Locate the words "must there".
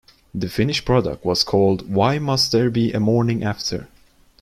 2.17-2.71